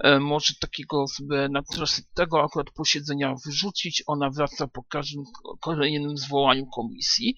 e, 0.00 0.18
może 0.20 0.54
takiego 0.60 1.02
osobę 1.02 1.48
na 1.48 1.62
trosy 1.62 2.02
tego 2.14 2.42
akurat 2.42 2.70
posiedzenia 2.70 3.34
wyrzucić, 3.46 4.02
ona 4.06 4.30
wraca 4.30 4.66
po 4.66 4.82
każdym 4.82 5.22
kolejnym 5.60 6.16
zwołaniu 6.16 6.66
komisji 6.66 7.36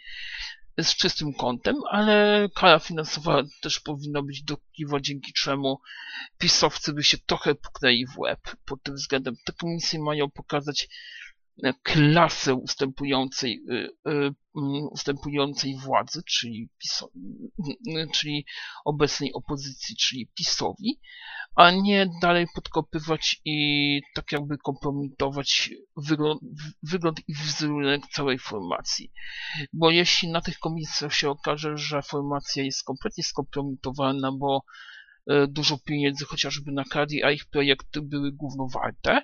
z 0.83 0.95
czystym 0.95 1.35
kątem, 1.35 1.77
ale 1.91 2.49
kara 2.55 2.79
finansowa 2.79 3.43
też 3.61 3.81
powinna 3.81 4.23
być 4.23 4.43
dotkliwa, 4.43 5.01
dzięki 5.01 5.33
czemu 5.33 5.81
pisowcy 6.39 6.93
by 6.93 7.05
się 7.05 7.19
trochę 7.19 7.55
puknęli 7.55 8.07
w 8.07 8.19
łeb 8.19 8.41
pod 8.65 8.83
tym 8.83 8.95
względem. 8.95 9.37
Te 9.45 9.53
komisje 9.53 10.01
mają 10.01 10.31
pokazać 10.31 10.89
klasę 11.83 12.55
ustępującej, 12.55 13.65
e, 13.71 14.11
e, 14.11 14.31
ustępującej 14.91 15.77
władzy, 15.77 16.23
czyli, 16.27 16.69
czyli 18.15 18.45
obecnej 18.85 19.33
opozycji, 19.33 19.97
czyli 19.97 20.31
PiSowi, 20.35 21.01
a 21.55 21.71
nie 21.71 22.11
dalej 22.23 22.47
podkopywać 22.55 23.41
i 23.45 24.01
tak 24.15 24.33
jakby 24.33 24.59
kompromitować 24.59 25.71
wygląd, 25.97 26.41
wygląd 26.83 27.21
i 27.29 27.35
wizerunek 27.35 28.03
całej 28.13 28.39
formacji. 28.39 29.13
Bo 29.73 29.91
jeśli 29.91 30.29
na 30.29 30.41
tych 30.41 30.59
komisjach 30.59 31.15
się 31.15 31.31
okaże, 31.31 31.77
że 31.77 32.03
formacja 32.03 32.65
jest 32.65 32.85
kompletnie 32.85 33.25
skompromitowana, 33.25 34.33
bo 34.33 34.63
e, 35.27 35.47
dużo 35.47 35.79
pieniędzy 35.79 36.25
chociażby 36.25 36.73
na 36.73 36.83
nakradli, 36.83 37.25
a 37.25 37.31
ich 37.31 37.47
projekty 37.47 38.03
były 38.03 38.33
głównowarte, 38.33 39.23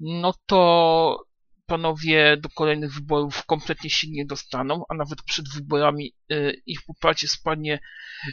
no 0.00 0.34
to 0.46 1.27
panowie 1.68 2.36
do 2.36 2.48
kolejnych 2.48 2.94
wyborów 2.94 3.46
kompletnie 3.46 3.90
się 3.90 4.10
nie 4.10 4.26
dostaną, 4.26 4.84
a 4.88 4.94
nawet 4.94 5.22
przed 5.22 5.48
wyborami 5.48 6.14
e, 6.30 6.52
ich 6.66 6.78
poparcie 6.86 7.28
spadnie 7.28 7.80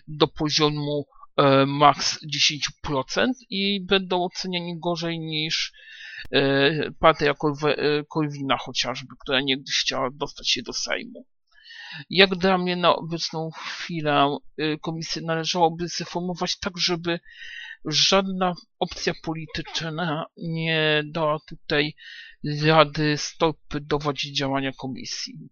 do 0.08 0.27
poziomu 0.27 1.06
E, 1.38 1.65
max 1.65 2.20
10% 2.86 3.32
i 3.50 3.82
będą 3.82 4.24
oceniani 4.24 4.80
gorzej 4.80 5.20
niż 5.20 5.74
e, 6.32 6.92
partia 6.92 7.34
Korwina 8.10 8.58
chociażby, 8.58 9.15
która 9.22 9.42
niegdyś 9.42 9.75
chciała 9.75 10.10
dostać 10.13 10.50
się 10.50 10.62
do 10.62 10.74
Sejmu. 10.74 11.25
Jak 12.10 12.36
dla 12.36 12.58
mnie 12.58 12.75
na 12.75 12.96
obecną 12.96 13.50
chwilę 13.51 14.38
komisję 14.82 15.22
należałoby 15.22 15.88
zreformować 15.88 16.60
tak, 16.60 16.77
żeby 16.77 17.20
żadna 17.86 18.54
opcja 18.80 19.13
polityczna 19.24 20.25
nie 20.38 21.04
dała 21.06 21.39
tutaj 21.48 21.94
rady 22.63 23.18
stopy 23.18 23.82
dowodzić 23.82 24.38
działania 24.38 24.72
komisji. 24.72 25.50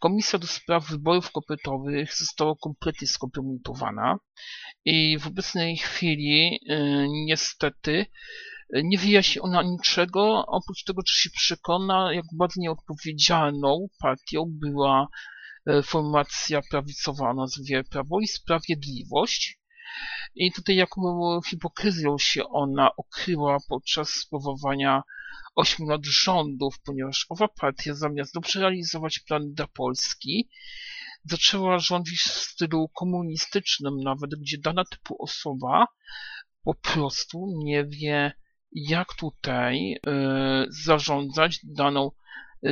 Komisja 0.00 0.38
do 0.38 0.46
spraw 0.46 0.88
wyborów 0.88 1.30
kopytowych 1.30 2.16
została 2.16 2.54
kompletnie 2.62 3.08
skompromitowana 3.08 4.18
i 4.84 5.18
w 5.18 5.26
obecnej 5.26 5.76
chwili 5.76 6.60
y, 6.70 7.06
niestety 7.10 8.06
nie 8.72 8.98
wyjaśni 8.98 9.40
ona 9.40 9.62
niczego, 9.62 10.46
oprócz 10.46 10.84
tego, 10.84 11.02
czy 11.02 11.22
się 11.22 11.30
przekona, 11.30 12.12
jak 12.12 12.24
bardzo 12.32 12.60
nieodpowiedzialną 12.60 13.86
partią 13.98 14.44
była 14.48 15.08
y, 15.70 15.82
formacja 15.82 16.62
prawicowa 16.70 17.30
o 17.30 17.34
nazwie 17.34 17.84
Prawo 17.84 18.20
i 18.20 18.26
Sprawiedliwość, 18.26 19.58
I 20.34 20.52
tutaj 20.52 20.76
jaką 20.76 21.40
hipokryzją 21.50 22.18
się 22.18 22.48
ona 22.48 22.96
okryła 22.96 23.58
podczas 23.68 24.10
sprawowania 24.10 25.02
8 25.54 25.88
lat 25.88 26.04
rządów, 26.04 26.74
ponieważ 26.84 27.26
owa 27.28 27.48
partia 27.48 27.94
zamiast 27.94 28.34
dobrze 28.34 28.60
realizować 28.60 29.18
plany 29.18 29.46
dla 29.52 29.66
Polski, 29.66 30.48
zaczęła 31.24 31.78
rządzić 31.78 32.20
w 32.20 32.30
stylu 32.30 32.88
komunistycznym, 32.88 34.00
nawet 34.04 34.30
gdzie 34.30 34.58
dana 34.58 34.84
typu 34.84 35.22
osoba 35.22 35.86
po 36.64 36.74
prostu 36.74 37.46
nie 37.64 37.84
wie, 37.84 38.32
jak 38.72 39.14
tutaj 39.14 39.92
y, 39.94 40.00
zarządzać 40.68 41.60
daną 41.64 42.10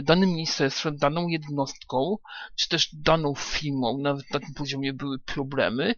danym 0.02 0.28
ministerstwem, 0.28 0.96
daną 0.96 1.28
jednostką, 1.28 2.16
czy 2.56 2.68
też 2.68 2.88
daną 2.92 3.34
firmą, 3.34 3.98
nawet 3.98 4.30
na 4.30 4.40
tym 4.40 4.54
poziomie 4.54 4.92
były 4.92 5.18
problemy 5.18 5.94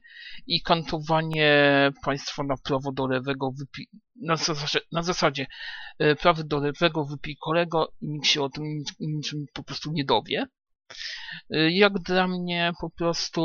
i 0.47 0.63
kantowanie 0.63 1.91
państwa 2.05 2.43
na 2.43 2.55
prawo 2.57 2.93
do 2.93 3.07
lewego, 3.07 3.51
wypi 3.59 3.89
na, 4.23 4.37
zasadzie, 4.37 4.81
na 4.93 5.03
zasadzie 5.03 5.47
e, 5.99 6.17
prawo 6.17 6.45
do 6.45 6.59
lewego, 6.59 7.05
wypij 7.05 7.37
kolego 7.37 7.93
i 8.01 8.09
nikt 8.09 8.27
się 8.27 8.43
o 8.43 8.49
tym 8.49 8.65
niczym 9.01 9.45
po 9.53 9.63
prostu 9.63 9.93
nie 9.93 10.05
dowie. 10.05 10.47
E, 11.51 11.71
jak 11.71 11.93
dla 11.93 12.29
mnie 12.29 12.73
po 12.81 12.91
prostu 12.91 13.41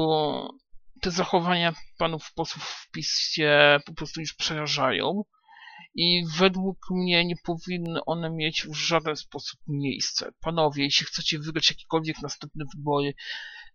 te 1.02 1.12
zachowania 1.12 1.74
panów 1.98 2.34
posłów 2.36 2.64
w 2.64 2.92
PiSie 2.92 3.80
po 3.86 3.94
prostu 3.94 4.20
już 4.20 4.34
przerażają 4.34 5.24
i 5.96 6.24
według 6.38 6.78
mnie 6.92 7.26
nie 7.26 7.36
powinny 7.44 8.06
one 8.06 8.30
mieć 8.30 8.68
w 8.68 8.76
żaden 8.76 9.16
sposób 9.16 9.60
miejsce. 9.68 10.32
Panowie, 10.42 10.84
jeśli 10.84 11.06
chcecie 11.06 11.40
wygrać 11.40 11.70
jakiekolwiek 11.70 12.22
następne 12.22 12.66
wybory, 12.76 13.14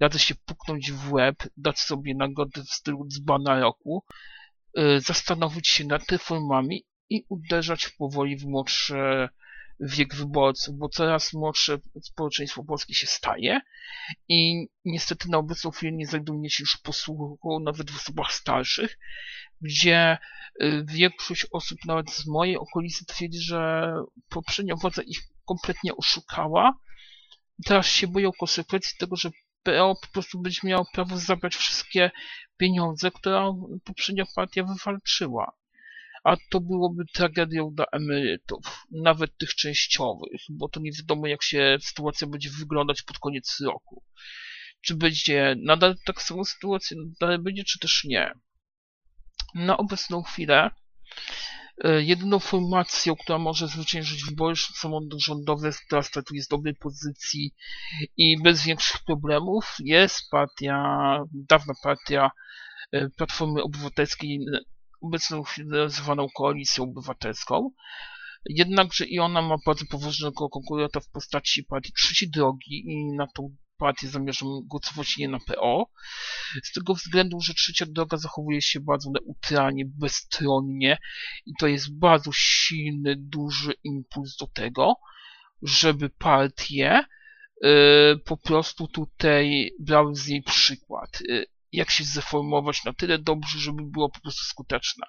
radzę 0.00 0.18
się 0.18 0.35
puknąć 0.35 0.92
w 0.92 1.12
łeb, 1.12 1.37
dać 1.56 1.78
sobie 1.78 2.14
nagrodę 2.14 2.62
w 2.62 2.71
stylu 2.71 3.06
dzbana 3.09 3.61
roku, 3.61 4.04
yy, 4.75 5.00
zastanowić 5.00 5.68
się 5.68 5.85
nad 5.85 6.11
reformami 6.11 6.85
i 7.11 7.25
uderzać 7.28 7.88
powoli 7.88 8.37
w 8.37 8.44
młodsze 8.44 9.28
wiek 9.81 10.14
wyborców, 10.14 10.78
bo 10.78 10.88
coraz 10.88 11.33
młodsze 11.33 11.78
społeczeństwo 12.02 12.64
polskie 12.64 12.95
się 12.95 13.07
staje 13.07 13.61
i 14.28 14.66
niestety 14.85 15.31
na 15.31 15.38
obecną 15.38 15.71
chwilę 15.71 15.93
nie 15.93 16.07
znajduje 16.07 16.50
się 16.50 16.62
już 16.62 16.76
posłuchu 16.76 17.61
nawet 17.61 17.90
w 17.90 17.97
osobach 17.97 18.33
starszych, 18.33 18.99
gdzie 19.61 20.19
y, 20.62 20.85
większość 20.88 21.47
osób 21.52 21.78
nawet 21.87 22.11
z 22.11 22.26
mojej 22.26 22.57
okolicy 22.57 23.07
twierdzi, 23.07 23.38
że 23.40 23.93
poprzednia 24.28 24.75
władza 24.76 25.02
ich 25.02 25.19
kompletnie 25.45 25.97
oszukała. 25.97 26.78
Teraz 27.64 27.87
się 27.87 28.07
boją 28.07 28.31
konsekwencji 28.33 28.99
tego, 28.99 29.16
że 29.16 29.31
PO 29.62 29.95
po 30.02 30.09
prostu 30.12 30.40
będzie 30.40 30.61
miało 30.64 30.87
prawo 30.93 31.19
zabrać 31.19 31.57
wszystkie 31.57 32.11
pieniądze, 32.57 33.11
które 33.11 33.52
poprzednia 33.85 34.25
partia 34.35 34.64
wywalczyła 34.64 35.52
a 36.25 36.37
to 36.50 36.61
byłoby 36.61 37.04
tragedią 37.12 37.71
dla 37.75 37.85
emerytów, 37.93 38.87
nawet 38.90 39.37
tych 39.37 39.54
częściowych, 39.54 40.40
bo 40.50 40.69
to 40.69 40.81
nie 40.81 40.93
wiadomo 40.93 41.26
jak 41.26 41.43
się 41.43 41.76
sytuacja 41.81 42.26
będzie 42.26 42.50
wyglądać 42.50 43.02
pod 43.02 43.19
koniec 43.19 43.61
roku. 43.61 44.02
Czy 44.81 44.95
będzie 44.95 45.57
nadal 45.64 45.95
tak 46.07 46.23
samą 46.23 46.45
sytuację, 46.45 46.97
nadal 47.21 47.38
będzie, 47.38 47.64
czy 47.64 47.78
też 47.78 48.04
nie. 48.04 48.33
Na 49.54 49.76
obecną 49.76 50.23
chwilę 50.23 50.71
e, 51.85 52.02
jedyną 52.02 52.38
formacją, 52.38 53.16
która 53.16 53.38
może 53.38 53.69
zwyciężyć 53.69 54.25
wybory 54.25 54.57
samorządowe, 54.57 55.71
która 55.87 56.02
startuje 56.02 56.43
z 56.43 56.49
dobrej 56.49 56.75
pozycji 56.75 57.54
i 58.16 58.43
bez 58.43 58.64
większych 58.64 59.04
problemów, 59.07 59.76
jest 59.78 60.31
partia, 60.31 60.76
dawna 61.33 61.75
partia 61.83 62.31
e, 62.93 63.09
Platformy 63.11 63.62
Obywatelskiej 63.62 64.47
obecną 65.07 65.43
zwaną 65.87 66.27
Koalicją 66.37 66.85
Obywatelską. 66.85 67.71
Jednakże 68.49 69.05
i 69.05 69.19
ona 69.19 69.43
ma 69.43 69.57
bardzo 69.67 69.85
poważnego 69.91 70.49
konkurenta 70.49 71.01
w 71.01 71.09
postaci 71.09 71.65
partii 71.65 71.93
Trzeciej 71.93 72.31
Drogi 72.31 72.85
i 72.87 73.17
na 73.17 73.27
tą 73.27 73.57
partię 73.79 74.09
zamierzam 74.09 74.49
głosować 74.67 75.17
nie 75.17 75.29
na 75.29 75.39
PO. 75.47 75.87
Z 76.63 76.73
tego 76.73 76.95
względu, 76.95 77.41
że 77.41 77.55
Trzecia 77.55 77.87
Droga 77.89 78.17
zachowuje 78.17 78.63
się 78.63 78.81
bardzo 78.81 79.11
neutralnie, 79.11 79.85
bezstronnie 79.87 80.99
i 81.47 81.53
to 81.61 81.67
jest 81.67 81.99
bardzo 81.99 82.31
silny, 82.35 83.15
duży 83.19 83.73
impuls 83.85 84.37
do 84.37 84.47
tego, 84.47 84.95
żeby 85.63 86.11
partie 86.11 87.05
y, 87.65 88.19
po 88.25 88.37
prostu 88.37 88.89
tutaj 88.89 89.71
brały 89.81 90.15
z 90.17 90.29
niej 90.29 90.43
przykład. 90.43 91.21
Y, 91.21 91.47
jak 91.75 91.90
się 91.90 92.04
zreformować 92.04 92.85
na 92.85 92.93
tyle 92.93 93.19
dobrze, 93.19 93.59
żeby 93.59 93.83
było 93.83 94.11
po 94.11 94.21
prostu 94.21 94.45
skuteczne. 94.45 95.07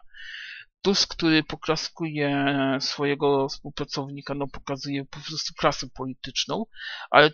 Tusk, 0.82 1.16
który 1.16 1.44
poklaskuje 1.44 2.46
swojego 2.80 3.50
współpracownika, 3.50 4.34
no 4.34 4.48
pokazuje 4.48 5.06
po 5.06 5.20
prostu 5.20 5.54
klasę 5.54 5.88
polityczną, 5.98 6.66
ale 7.12 7.32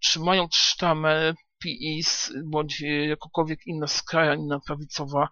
trzymając 0.00 0.54
sztamę 0.54 1.34
PiS 1.62 2.32
bądź 2.44 2.80
jakokolwiek 3.08 3.66
inna 3.66 3.86
skrajna 3.86 4.60
prawicowa 4.66 5.28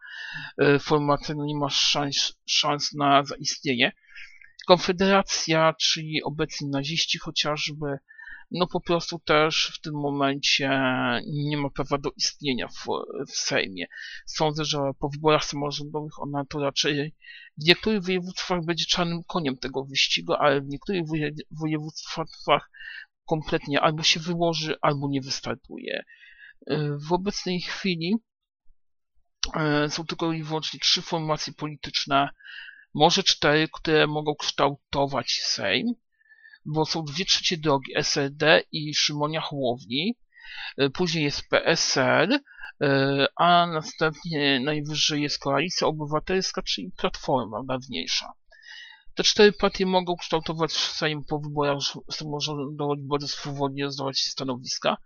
e, 0.58 0.78
formacja 0.78 1.34
no 1.34 1.44
nie 1.44 1.56
ma 1.56 1.70
szans, 1.70 2.34
szans 2.46 2.92
na 2.92 3.24
zaistnienie. 3.24 3.92
Konfederacja, 4.66 5.74
czyli 5.80 6.22
obecni 6.22 6.68
naziści 6.68 7.18
chociażby, 7.18 7.98
no 8.52 8.66
po 8.66 8.80
prostu 8.80 9.18
też 9.18 9.72
w 9.74 9.80
tym 9.80 9.94
momencie 9.94 10.80
nie 11.26 11.56
ma 11.56 11.70
prawa 11.70 11.98
do 11.98 12.10
istnienia 12.16 12.68
w, 12.68 12.86
w 13.28 13.32
Sejmie. 13.32 13.86
Sądzę, 14.26 14.64
że 14.64 14.78
po 14.98 15.08
wyborach 15.08 15.44
samorządowych 15.44 16.18
ona 16.18 16.44
to 16.44 16.60
raczej 16.60 17.14
w 17.58 17.66
niektórych 17.66 18.02
województwach 18.02 18.64
będzie 18.64 18.84
czarnym 18.84 19.22
koniem 19.26 19.56
tego 19.56 19.84
wyścigu, 19.84 20.32
ale 20.32 20.60
w 20.60 20.68
niektórych 20.68 21.02
województwach 21.50 22.70
kompletnie 23.26 23.80
albo 23.80 24.02
się 24.02 24.20
wyłoży, 24.20 24.76
albo 24.80 25.08
nie 25.08 25.20
wystartuje. 25.20 26.04
W 27.08 27.12
obecnej 27.12 27.60
chwili 27.60 28.16
e, 29.54 29.90
są 29.90 30.06
tylko 30.06 30.32
i 30.32 30.42
wyłącznie 30.42 30.80
trzy 30.80 31.02
formacje 31.02 31.52
polityczne, 31.52 32.28
może 32.94 33.22
cztery, 33.22 33.68
które 33.72 34.06
mogą 34.06 34.34
kształtować 34.34 35.40
Sejm 35.42 35.94
bo 36.64 36.84
są 36.84 37.04
dwie 37.04 37.24
trzecie 37.24 37.56
drogi, 37.56 37.92
SLD 37.96 38.62
i 38.72 38.94
Szymonia 38.94 39.40
Hołowni, 39.40 40.16
e, 40.78 40.90
później 40.90 41.24
jest 41.24 41.48
PSL, 41.48 42.38
e, 42.80 43.26
a 43.36 43.66
następnie 43.66 44.60
najwyżej 44.60 45.22
jest 45.22 45.38
Koalicja 45.38 45.86
Obywatelska, 45.86 46.62
czyli 46.62 46.90
Platforma 46.96 47.62
dawniejsza. 47.68 48.32
Te 49.14 49.22
cztery 49.24 49.52
partie 49.52 49.86
mogą 49.86 50.16
kształtować 50.16 50.72
Sejm 50.72 51.24
po 51.24 51.38
wyborach 51.38 51.78
samorządowych 52.10 53.06
bardzo 53.06 53.28
swobodnie 53.28 53.84
rozdawać 53.84 54.18
stanowiska. 54.18 54.96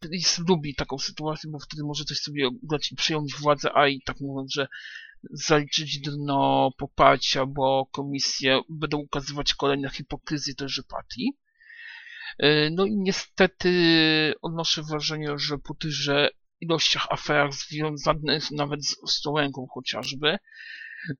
PiS 0.00 0.38
lubi 0.48 0.74
taką 0.74 0.98
sytuację, 0.98 1.50
bo 1.50 1.58
wtedy 1.58 1.84
może 1.84 2.04
coś 2.04 2.18
sobie 2.18 2.48
dać 2.62 2.92
i 2.92 2.96
przyjąć 2.96 3.34
władzę, 3.34 3.70
a 3.74 3.88
i 3.88 4.00
tak 4.00 4.20
mówiąc, 4.20 4.52
że 4.52 4.68
zaliczyć 5.30 6.00
dno 6.00 6.70
poparcia, 6.78 7.46
bo 7.46 7.86
komisje 7.92 8.60
będą 8.68 8.98
ukazywać 8.98 9.54
kolejne 9.54 9.90
hipokryzje 9.90 10.54
tejże 10.54 10.82
partii. 10.82 11.32
No 12.70 12.84
i 12.84 12.96
niestety 12.96 13.72
odnoszę 14.42 14.82
wrażenie, 14.82 15.38
że 15.38 15.58
po 15.58 15.74
tychże 15.74 16.30
ilościach 16.60 17.06
aferach 17.10 17.54
związanych 17.54 18.50
nawet 18.50 18.86
z 18.86 19.02
Ostrołęką 19.02 19.66
chociażby, 19.74 20.38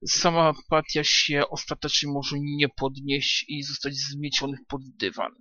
sama 0.06 0.52
partia 0.68 1.04
się 1.04 1.48
ostatecznie 1.48 2.12
może 2.12 2.36
nie 2.40 2.68
podnieść 2.68 3.44
i 3.48 3.62
zostać 3.62 3.94
zmiecionych 3.94 4.60
pod 4.68 4.82
dywan. 4.96 5.32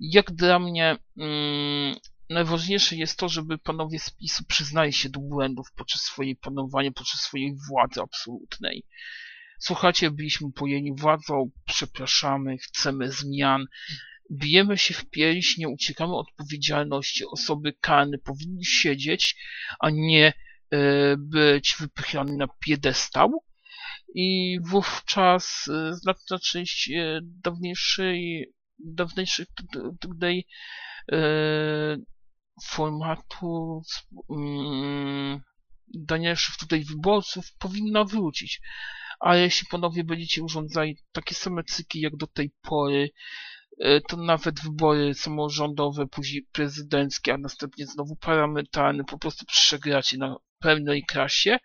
Jak 0.00 0.32
dla 0.32 0.58
mnie 0.58 0.96
mm, 1.16 1.96
najważniejsze 2.30 2.96
jest 2.96 3.18
to, 3.18 3.28
żeby 3.28 3.58
panowie 3.58 3.98
z 3.98 4.10
PiSu 4.10 4.44
przyznali 4.44 4.92
się 4.92 5.08
do 5.08 5.20
błędów 5.20 5.72
podczas 5.76 6.02
swojej 6.02 6.36
panowania, 6.36 6.92
podczas 6.92 7.20
swojej 7.20 7.56
władzy 7.68 8.00
absolutnej. 8.00 8.84
Słuchajcie, 9.58 10.10
byliśmy 10.10 10.52
pojęci 10.52 10.92
władzą, 10.96 11.50
przepraszamy, 11.66 12.58
chcemy 12.58 13.12
zmian, 13.12 13.66
bijemy 14.32 14.78
się 14.78 14.94
w 14.94 15.10
pierś, 15.10 15.56
nie 15.58 15.68
uciekamy 15.68 16.16
od 16.16 16.28
odpowiedzialności. 16.28 17.24
Osoby 17.26 17.72
karne 17.80 18.18
powinny 18.18 18.64
siedzieć, 18.64 19.36
a 19.80 19.90
nie 19.90 20.32
e, 20.70 21.16
być 21.16 21.76
wypychane 21.80 22.36
na 22.36 22.46
piedestał. 22.60 23.44
I 24.14 24.58
wówczas 24.62 25.68
e, 25.68 25.94
znaczna 25.94 26.38
część 26.38 26.90
e, 26.90 27.20
dawniejszej, 27.22 28.46
dawniejszych 28.78 29.48
tutaj 30.00 30.46
e, 31.12 31.96
formatu 32.62 33.82
um, 34.28 35.40
danielszych 35.94 36.56
tutaj 36.56 36.84
wyborców 36.84 37.46
powinna 37.58 38.04
wrócić. 38.04 38.60
Ale 39.20 39.40
jeśli 39.40 39.66
panowie 39.70 40.04
będziecie 40.04 40.42
urządzali 40.42 40.96
takie 41.12 41.34
same 41.34 41.64
cyki 41.64 42.00
jak 42.00 42.16
do 42.16 42.26
tej 42.26 42.50
pory, 42.62 43.10
e, 43.80 44.00
to 44.00 44.16
nawet 44.16 44.60
wybory 44.60 45.14
samorządowe, 45.14 46.06
później 46.06 46.46
prezydenckie, 46.52 47.34
a 47.34 47.38
następnie 47.38 47.86
znowu 47.86 48.16
parlamentarne 48.16 49.04
po 49.04 49.18
prostu 49.18 49.46
przegracie 49.46 50.18
na 50.18 50.36
pełnej 50.58 51.04
krasie 51.04 51.58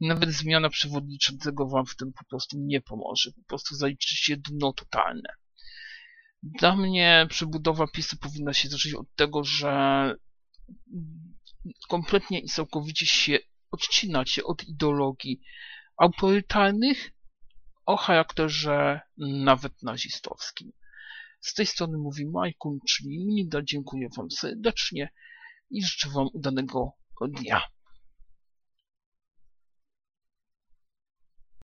i 0.00 0.08
nawet 0.08 0.30
zmiana 0.30 0.68
przewodniczącego 0.68 1.68
wam 1.68 1.86
w 1.86 1.96
tym 1.96 2.12
po 2.12 2.24
prostu 2.24 2.56
nie 2.60 2.80
pomoże. 2.80 3.30
Po 3.32 3.42
prostu 3.48 3.74
zaliczycie 3.74 4.36
dno 4.36 4.72
totalne. 4.72 5.28
Dla 6.42 6.76
mnie 6.76 7.26
przebudowa 7.30 7.86
PiSu 7.86 8.16
powinna 8.16 8.52
się 8.52 8.68
zacząć 8.68 8.94
od 8.94 9.06
tego, 9.16 9.44
że 9.44 10.14
kompletnie 11.88 12.40
i 12.40 12.48
całkowicie 12.48 13.06
się 13.06 13.38
odcinacie 13.70 14.44
od 14.44 14.68
ideologii 14.68 15.40
autorytarnych 15.96 17.10
o 17.86 17.96
charakterze 17.96 19.00
nawet 19.18 19.82
nazistowskim. 19.82 20.72
Z 21.40 21.54
tej 21.54 21.66
strony 21.66 21.98
mówi 21.98 22.26
Majkun, 22.26 22.78
czyli 22.88 23.26
Nida. 23.26 23.62
Dziękuję 23.62 24.08
Wam 24.16 24.30
serdecznie 24.30 25.12
i 25.70 25.84
życzę 25.84 26.08
Wam 26.10 26.28
udanego 26.32 26.92
dnia. 27.28 27.62